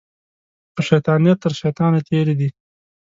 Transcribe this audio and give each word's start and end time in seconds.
په 0.73 0.81
شیطانیه 0.89 1.33
تر 1.41 1.51
شیطانه 1.59 1.99
تېرې 2.09 2.35
دي 2.39 2.49